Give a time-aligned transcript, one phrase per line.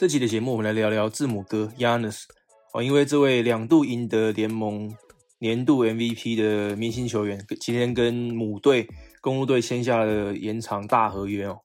[0.00, 2.22] 这期的节目，我们来聊聊字母哥 Yanis
[2.72, 4.90] 哦，因为这位两度赢得联盟
[5.40, 8.88] 年度 MVP 的明星球员，今天跟母队
[9.20, 11.58] 公路队签下了延长大合约哦。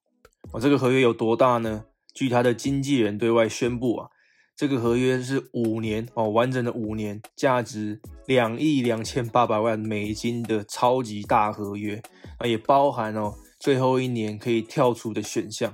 [0.52, 1.86] 哦，这个合约有多大呢？
[2.14, 4.10] 据他的经纪人对外宣布啊，
[4.54, 12.02] 这个合约是五年哦，完整的五年，价值两亿两千八百万美金的超级大合约
[12.40, 15.74] 啊，也包含哦最后一年可以跳出的选项。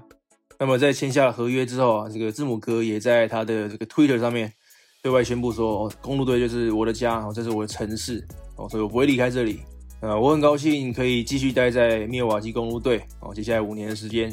[0.61, 4.53] 那么在签下了合约之后啊，这个字母哥也在他的这个 Twitter 上面
[5.01, 8.23] 对外宣布说：“，公路队就是我的家哦，这是我的城市
[8.57, 9.61] 哦，所以我不会离开这里。
[10.01, 14.31] 呃，我很高兴可以继续待在密尔瓦基公路队哦，接下来五年的时间，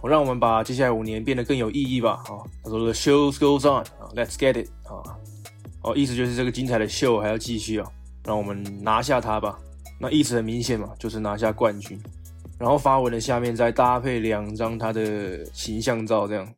[0.00, 2.24] 我让我们把接下来五年变得更有意义吧。
[2.30, 5.04] 哦，他说 The show goes on 啊，Let's get it 啊，
[5.82, 7.92] 哦，意思就是这个精彩的秀还要继续哦，
[8.24, 9.58] 让我们拿下它吧。
[10.00, 12.00] 那意思很明显嘛，就是拿下冠军。”
[12.58, 16.54] 然后发文的下面再搭配两张他的形象照，这样。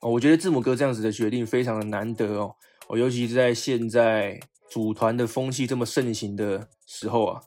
[0.00, 2.54] 哦，我觉得字母哥这样子的决定非常的难得哦，
[2.88, 7.40] 哦，尤其是在现在组团的风气这么盛行的时候啊，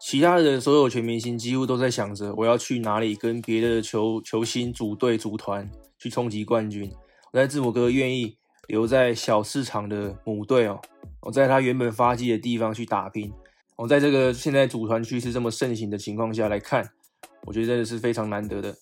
[0.00, 6.92] 其他的所有全明星几乎都在想着我要去哪里跟别的球球星组队组团去冲击冠军，
[7.32, 10.78] 但字母哥愿意留在小市场的母队哦，
[11.20, 13.32] 我在他原本发迹的地方去打拼，
[13.76, 16.90] 我在这个现在组团趋势这么盛行的情况下来看。
[17.46, 18.74] 我觉得真的是非常难得的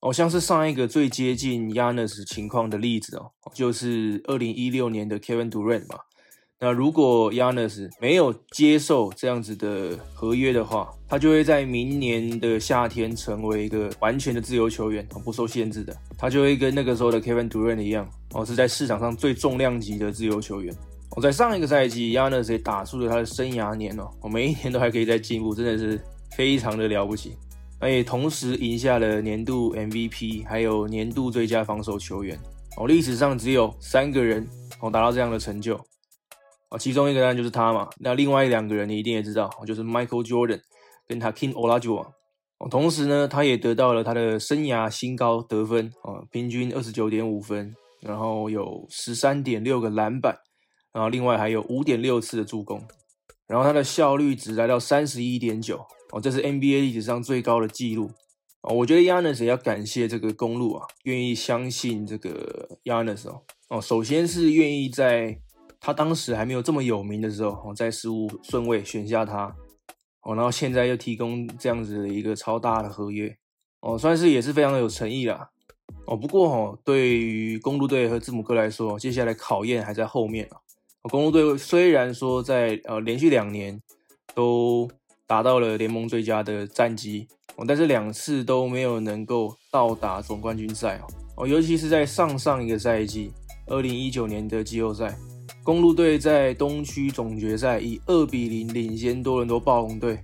[0.00, 5.98] 哦，像是上一个最接近 Yanis 情况的例子哦，就是二零一六年的 Kevin Durant 嘛。
[6.58, 15.96] 那如果 Yanis 没有接受这样子的合约的话，他就会在明年的夏天成为一个完全的自由球员，不受限制的。
[16.16, 20.72] 他就会跟那个时候的 Kevin Durant 一样哦，是在市场上最重量级的自由球员。
[21.16, 26.00] 我在上一个赛季，Yanis 也打出了他的生涯年哦，我每一年都还可以再进步，真的是
[26.36, 27.36] 非常的了不起。
[27.82, 32.38] 那也同时赢下了年度 MVP，还有年度最佳防守球员
[32.76, 32.86] 哦。
[32.86, 34.46] 历史上只有三个人
[34.80, 35.74] 哦达到这样的成就
[36.70, 37.90] 哦，其中一个当然就是他嘛。
[37.98, 40.60] 那另外两个人你一定也知道，就是 Michael Jordan
[41.08, 42.06] 跟他 King Olajuwon
[42.58, 42.68] 哦。
[42.70, 50.38] 同时呢，他也得到了他的生涯新高得分哦，平均二十九点五分，然后有十三点六个篮板，
[50.92, 52.80] 然后另外还有五点六次的助攻，
[53.48, 55.84] 然后他的效率值来到三十一点九。
[56.12, 58.10] 哦，这是 NBA 历史上最高的纪录
[58.60, 58.74] 哦。
[58.74, 63.42] 我觉得 Yanis 要感谢这个公路啊，愿意相信这个 Yanis 哦。
[63.68, 65.38] 哦，首先是愿意在
[65.80, 69.56] 他当时还没有这么有名的时候，哦，在十五顺位选下他
[70.22, 73.34] 哦，然后现在又提供这样子的一个超大的合约
[73.80, 75.48] 哦，算是也是非常有诚意啦。
[76.06, 80.58] 哦，不过哦，对于公路队和字母哥来说，接下来考验还在后面啊。
[81.10, 83.80] 公路队虽然说在呃连续两年
[84.34, 84.88] 都
[85.32, 87.26] 达到了联盟最佳的战绩
[87.56, 91.06] 哦，但是两次都没有能够到达总冠军赛哦
[91.38, 93.32] 哦，尤其是在上上一个赛季，
[93.66, 95.16] 二零一九年的季后赛，
[95.62, 100.18] 公路队在东区总决赛以二比零领先多伦多暴龙队，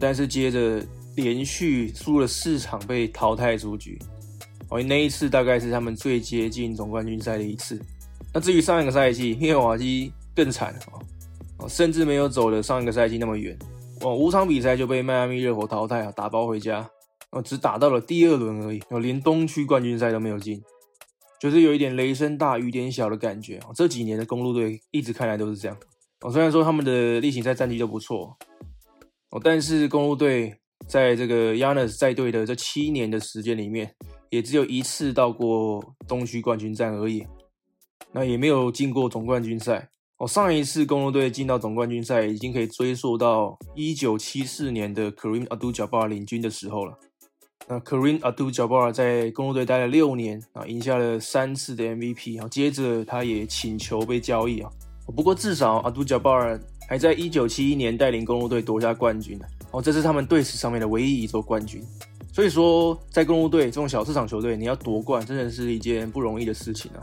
[0.00, 0.82] 但是接着
[1.14, 3.98] 连续输了四场被淘汰出局
[4.70, 7.78] 哦，那一次大概是他们最接近总冠军赛的一次。
[8.32, 10.74] 那至于上一个赛季，密尔瓦基更惨
[11.58, 13.54] 哦，甚至没有走的上一个赛季那么远。
[14.04, 16.88] 哦，五场比赛就被迈阿密热火淘汰啊，打包回家。
[17.30, 20.62] 哦，只打到了第二轮而已，哦，连东区冠军赛都没有进，
[21.40, 23.58] 就是有一点雷声大雨点小的感觉。
[23.74, 25.76] 这几年的公路队一直看来都是这样。
[26.20, 28.36] 哦，虽然说他们的例行赛战绩都不错，
[29.30, 30.54] 哦，但是公路队
[30.86, 33.92] 在这个 Yanis 在队的这七年的时间里面，
[34.30, 37.26] 也只有一次到过东区冠军战而已，
[38.12, 39.88] 那也没有进过总冠军赛。
[40.18, 46.96] 哦，上一次公路队进到总冠军赛，已经可以追溯到一九七四年的 Kareem Abdul-Jabbar 领军的时候了。
[47.66, 54.70] 那 Kareem Abdul-Jabbar 在公路队待了六年啊，赢下了三次的 MVP 啊，接着他也请求被交易啊。
[55.16, 59.36] 不过至少 Abdul-Jabbar 还在一九七一年带领公路队夺下冠军
[59.72, 61.82] 哦，这是他们队史上面的唯一一座冠军。
[62.32, 67.02] 所以说，在公路队这种小市场球队，你要夺冠，真的是一件不容易的事情啊。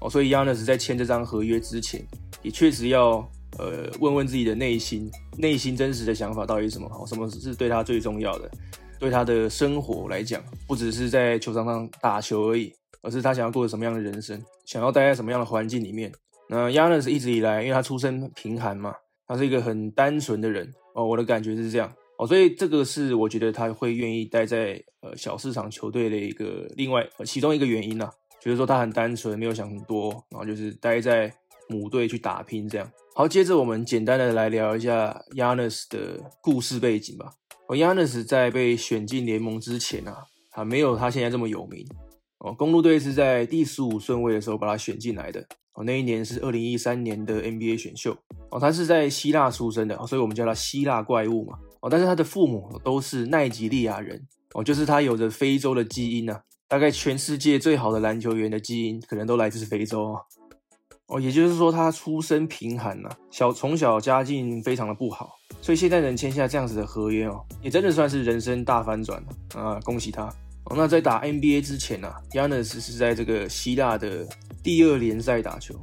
[0.00, 2.06] 哦，所以 Yanis 在签这张合约之前。
[2.46, 3.28] 也确实要
[3.58, 6.88] 呃问问自己的内心，内心真实的想法到底是什么？
[7.08, 8.48] 什么是对他最重要的？
[9.00, 12.72] 对他的生活来讲，不只是在球场上打球而已，
[13.02, 16.12] 而是他想要过什么样的人生，想要待在什么样的环境里面。
[16.48, 18.94] 那 y a n s 一直以来，因为他出身贫寒嘛，
[19.26, 28.08] 他是一个很单纯的人哦，我的感觉是这样哦，所以这个是我觉得他会愿意待在呃小市场球队的一个另外其中一个原因呐，
[28.40, 31.28] 就是说他很单纯，没有想很多，然后就是待在。
[31.68, 33.26] 母队去打拼，这样好。
[33.26, 37.32] 接着我们简单的来聊一下 Yanis 的故事背景吧。
[37.68, 41.86] 哦，Yanis 在被选进联盟之前啊，他没有他现在这么有名。
[42.38, 45.44] 哦，公路队是在第十五顺位的时候把他选进来的。
[45.72, 48.16] 哦，那一年是二零一三年的 NBA 选秀。
[48.50, 51.58] 哦，他是在希腊出生的，所以我们叫他希腊怪物嘛。
[51.80, 54.26] 哦，但是他的父母都是奈及利亚人。
[54.54, 56.40] 哦，就是他有着非洲的基因呐。
[56.68, 60.02] 大概全世界最好的篮球员的基因可能都来自非洲。
[60.02, 60.20] 哦，
[61.08, 69.80] 哦也就是说他出身贫寒呐，小从小家境非常的不好，所以现在能签下这样子的合约哦，也真的算是人生大翻转了啊！
[69.84, 70.24] 恭喜他
[70.64, 70.74] 哦。
[70.74, 74.26] 那在打 NBA 之前呢，Yanis 是在这个希腊的
[74.64, 75.74] 第二联赛打球。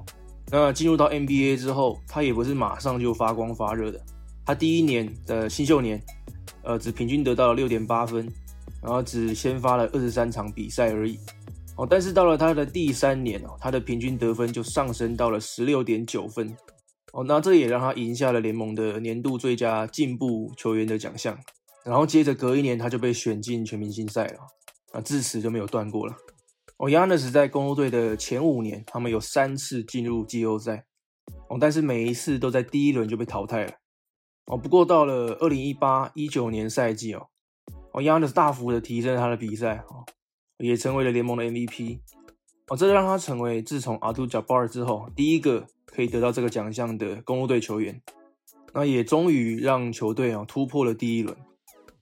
[0.51, 3.99] 那进入到 NBA 之后，他也不是马上就发光发热的，
[4.45, 6.03] 他第一年的新秀年，
[6.63, 8.29] 呃，只平均得到了六点八分，
[8.81, 11.17] 然后只先发了二十三场比赛而已。
[11.75, 16.55] 哦，但是到了他的第三年哦，他的平均得分就上升到了十六点九分。
[17.13, 21.37] 哦，那这也让他赢下了联盟的年度最佳进步球员的奖项。
[21.83, 24.39] 然后接着隔一年，他就被选进全明星赛了。
[24.91, 26.15] 啊，自此就没有断过了。
[26.77, 30.85] 哦，Yanis 在公路队的前五年，他们有三次进入季后赛。
[31.49, 33.71] 哦，但是每一次都在第一轮就被淘汰了。
[34.45, 37.27] 哦，不过到了二零一八一九年赛季哦，
[37.93, 40.05] 哦，Yanis 大幅的提升他的比赛哦。
[40.57, 41.99] 也成为了联盟的 MVP
[42.67, 48.01] 哦，这让他成为自从阿杜贾巴尔之后第一个可以得到这个奖项的公路队球员。
[48.73, 51.37] 那也终于让球队啊突破了第一轮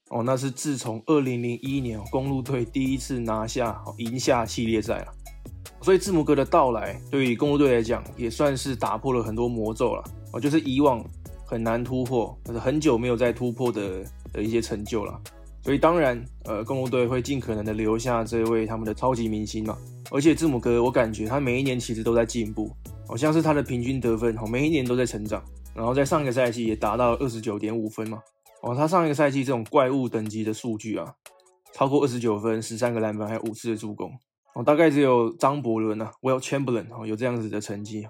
[0.10, 5.08] 哦，那是自从二零零一年公路队第一次拿下赢下系列赛了。
[5.82, 11.04] 所以字母哥的到来对于公路队来讲也算是打破了很多魔咒了哦，就是以往
[11.46, 15.20] 很难突破，或者很久没有再突破的的一些成就了。
[15.64, 19.78] 所以当然，呃，公路队会尽可能的留下这位他们的超级明星嘛。
[20.10, 22.72] 而且字母哥，我感觉他每一年其实都在进步，
[23.08, 25.44] 好像是他的平均得分，哦，每一年都在成长。
[25.76, 28.20] 然后在上一个赛季也达到二十九点五分嘛。
[28.64, 31.14] 哦，他上一个赛季这种怪物等级的数据啊，
[31.74, 34.12] 超过二十九分、十三个篮板，还有五次的助攻。
[34.56, 38.06] 哦，大概只有张伯伦啊，Will Chamberlain 哦，有这样子的成绩。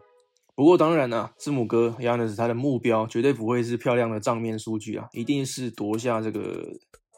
[0.55, 6.65] 不过当然啊，字母哥 Yanis 他的目标绝对不会是漂亮的账面数据啊，一定是夺下这个。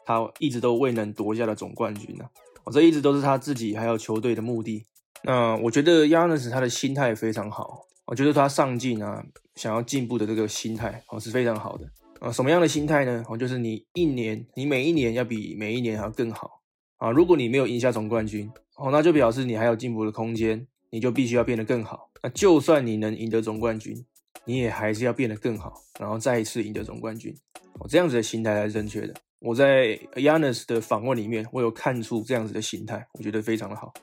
[0.06, 2.26] 他一直都未能夺下的总冠军呢，
[2.64, 4.86] 哦，这一直都是他自己还有球队的目的。
[5.24, 11.88] 那我觉得亚纳斯他的心态非常好，我觉得他上进啊，想要进步的这个心态哦是非常好的
[12.20, 12.30] 啊。
[12.32, 13.24] 什么样的心态呢？
[13.30, 16.62] 哦，就是你一年，你每一年要比每一年还要更好
[16.98, 17.10] 啊。
[17.10, 22.10] 如果你没有赢下总冠军，哦，那就表示你还有进步的空间，你就必须要变得更好。
[22.22, 24.06] 那就算你能赢得总冠军，
[24.44, 27.34] 你也还是要变得更好，然后再一次赢得总冠军。
[27.80, 29.14] 哦，这样子的心态才是正确的。
[29.46, 33.94] 我在 Yanis 的访问里面，我有看出这样子的心态，我觉得非常的好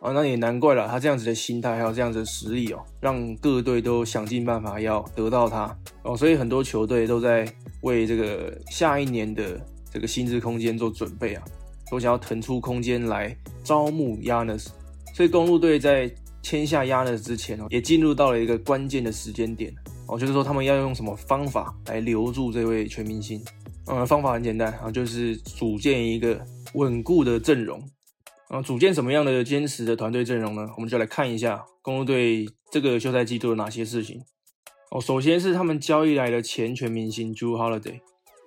[0.00, 0.12] 啊。
[0.12, 6.16] 那也难怪了，他这样子的心态还有这样子的实力哦，让各队都想尽办法要得到他哦。
[6.16, 7.44] 所以很多球队都在
[7.82, 9.60] 为这个下一年的
[9.90, 11.42] 这个薪资空间做准备啊，
[11.90, 14.68] 都想要腾出空间来招募 Yanis。
[15.12, 16.08] 所以公路队在
[16.40, 19.74] 签下 Yanis 之前哦，也进入到了一个关键的时间点
[20.06, 23.42] 哦，就是说他们要用什么方法来留住这位全明星。
[23.86, 26.44] 呃，方法很简单啊，就是组建一个
[26.74, 27.82] 稳固的阵容。
[28.48, 30.68] 啊，组建什么样的坚实的团队阵容呢？
[30.76, 34.22] 我们就来看一下公路队这个休赛季做了哪些事情。
[34.90, 38.00] 哦，首先是他们交易来的前全明星 Jew Holiday。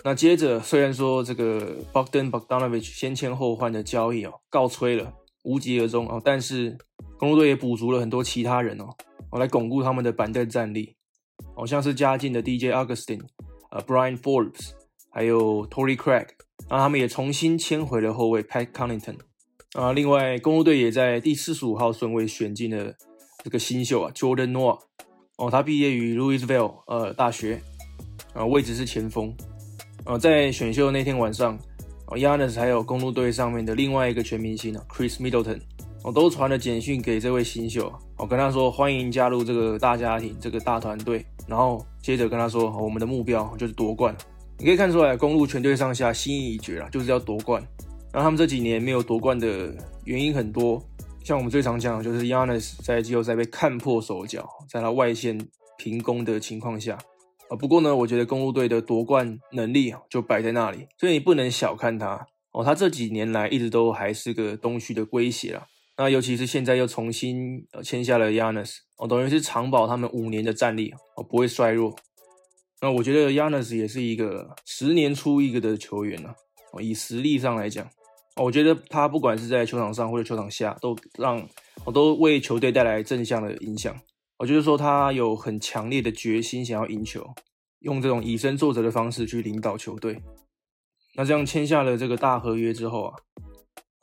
[0.03, 6.77] 那接着，虽然说这个 Bogdan Bogdanovic 先签后换的交易哦告吹了，无疾而终哦，但是
[7.17, 8.85] 公路队也补足了很多其他人哦，
[9.31, 10.95] 哦来巩固他们的板凳战力。
[11.55, 13.21] 哦，像是加进的 DJ Augustin，
[13.71, 14.71] 呃，Brian Forbes。
[15.09, 16.27] 还有 Tory Craig，
[16.69, 19.17] 那他们也重新签回了后卫 Pat Connaughton，
[19.73, 22.93] 啊，另外公路队也在第四十五号顺位选进了
[23.43, 24.79] 这个新秀啊 Jordan Noah，
[25.37, 27.61] 哦，他毕业于 Louisville 呃大学，
[28.33, 29.35] 啊，位置是前锋，
[30.05, 31.57] 啊，在选秀那天晚上，
[32.07, 35.59] 哦，Yanis 还有公路队上面的另外一个全明星啊 Chris Middleton，
[36.03, 44.15] 哦，都传了简讯给这位新秀，我跟他说欢迎加入这个大家庭，这个大团队，然后接着跟他说我们的目标就是夺冠。
[44.59, 47.61] 你可以看出来，公路全队上下心意已决了，就是要夺冠。
[48.11, 49.71] 然后他们这几年没有夺冠的
[50.05, 50.83] 原因很多，
[51.23, 55.39] 像我们最常讲的就是 Yanis 在季后赛被看破手脚，在他外线
[55.77, 56.97] 平攻的情况下。
[57.49, 62.63] 啊，不过呢，我觉得公路队的夺冠能力就摆在那里，所以你不能小看他哦。
[62.63, 65.67] 他这几年来一直都还是个东区的威胁了。
[65.97, 71.95] 那尤其是现在又重新签下了 Yanis，哦，等于是长保他们五年的战力哦，不会衰弱。
[72.81, 76.35] 那我觉得 Yanis 也是一个十年出一个的球员啊。
[76.79, 77.89] 以实力上来讲，
[78.35, 81.43] 我觉得他不管是在球场上或者球场下，都让
[81.85, 83.99] 我都为球队带来正向的影响。
[84.37, 87.25] 我就是说，他有很强烈的决心，想要赢球，
[87.79, 90.21] 用这种以身作则的方式去领导球队。
[91.15, 93.15] 那这样签下了这个大合约之后啊，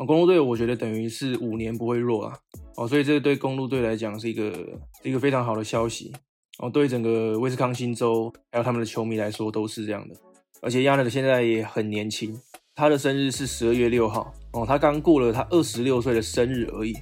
[0.05, 2.37] 公路队我觉得等于是五年不会弱啊，
[2.77, 6.13] 哦，所以这对公路队来讲是一个一个非常好的消息，
[6.59, 10.15] 哦，对整个威斯康星州还有他们的球迷来说都是这样的。
[10.63, 12.39] 而且亚纳的现在也很年轻，
[12.75, 16.95] 他的生日是十二月六号，哦，他刚过了他二十六岁的生日而已，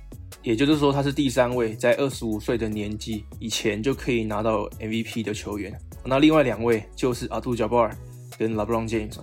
[0.42, 5.72] 也就是说他是第三位在二十五岁的年纪以前就可以拿到 MVP 的球员。
[6.04, 7.96] 那另外两位就是阿杜贾巴尔
[8.38, 9.18] 跟 LeBron James。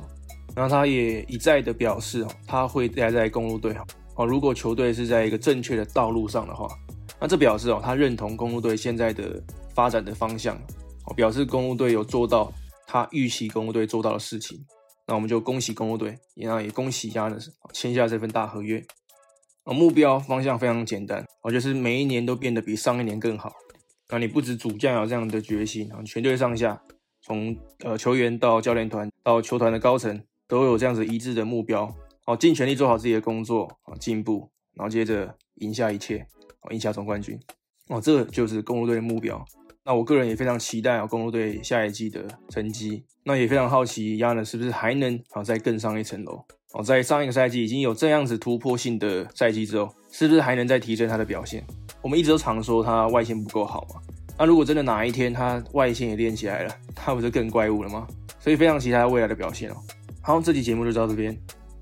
[0.55, 3.75] 然后他也一再的表示哦，他会待在公路队
[4.15, 4.25] 哦。
[4.25, 6.67] 如果球队是在一个正确的道路上的话，
[7.19, 9.41] 那这表示哦，他认同公路队现在的
[9.79, 10.57] 发展的方向
[11.05, 12.51] 哦，表示公路队有做到
[12.85, 14.65] 他预期公路队做到的事情。
[15.07, 18.83] 那我们就恭喜公路队，也也恭喜亚纳斯签下这份大合约。
[19.63, 23.53] 哦，目标方向非常简单哦，就是每一年都变得比上一年更好。
[24.09, 26.81] 那你不止主将有这样的决心啊，全队上下
[27.21, 27.55] 从
[27.85, 30.21] 呃球员到教练团到球团的高层。
[30.49, 31.87] 都有这样子一致的目标，
[32.25, 36.25] 好，尽全力做好自己的工作，啊，进步，然后接着赢下一切，
[36.61, 37.39] 哦，赢下总冠军，
[37.89, 39.45] 哦，这就是公路队的目标。
[39.89, 43.03] 那我个人也非常期待啊，公路队下一季的成绩。
[43.23, 46.39] 那也非常好奇，亚呢是不是还能啊再更上一层楼？
[46.73, 51.65] 哦，在上一个赛季已经有这样子突破性的赛季之后，是不是还能再提升他的表现？
[52.03, 53.99] 我们一直都常说他外线不够好嘛。
[54.37, 58.05] 那如果真的哪一天他外线也练起来了，他不是更怪物了吗？
[58.39, 59.77] 所以非常期待他未来的表现哦。
[60.21, 61.35] 好，这期节目就到这边。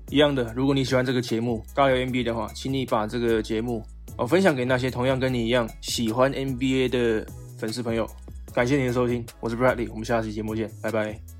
[0.08, 3.84] 一样的，如果你喜欢这个节目《高聊 NBA》的话，请你把这个节目
[4.16, 7.26] 哦分享给那些同样跟你一样喜欢 NBA 的
[7.58, 8.08] 粉丝朋友。
[8.54, 11.37] 感谢您的收听，我是 Bradley，我们下期节目见，拜拜。